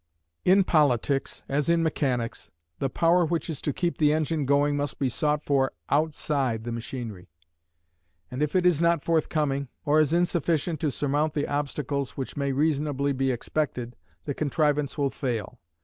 In 0.45 0.63
politics, 0.63 1.43
as 1.47 1.69
in 1.69 1.83
mechanics, 1.83 2.51
the 2.79 2.89
power 2.89 3.23
which 3.23 3.51
is 3.51 3.61
to 3.61 3.71
keep 3.71 3.99
the 3.99 4.11
engine 4.11 4.47
going 4.47 4.75
must 4.75 4.97
be 4.97 5.09
sought 5.09 5.43
for 5.43 5.73
outside 5.91 6.63
the 6.63 6.71
machinery; 6.71 7.29
and 8.31 8.41
if 8.41 8.55
it 8.55 8.65
is 8.65 8.81
not 8.81 9.03
forthcoming, 9.03 9.67
or 9.85 9.99
is 9.99 10.11
insufficient 10.11 10.79
to 10.79 10.89
surmount 10.89 11.35
the 11.35 11.45
obstacles 11.47 12.17
which 12.17 12.35
may 12.35 12.51
reasonably 12.51 13.13
be 13.13 13.29
expected, 13.29 13.95
the 14.25 14.33
contrivance 14.33 14.97
will 14.97 15.11
fail. 15.11 15.59